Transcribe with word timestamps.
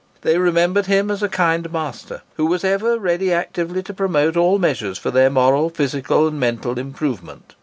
They 0.23 0.39
remembered 0.39 0.87
him 0.87 1.11
as 1.11 1.21
a 1.21 1.29
kind 1.29 1.71
master, 1.71 2.23
who 2.35 2.47
was 2.47 2.63
ever 2.63 2.97
ready 2.97 3.31
actively 3.31 3.83
to 3.83 3.93
promote 3.93 4.35
all 4.35 4.57
measures 4.57 4.97
for 4.97 5.11
their 5.11 5.29
moral, 5.29 5.69
physical, 5.69 6.27
and 6.27 6.39
mental 6.39 6.79
improvement. 6.79 7.53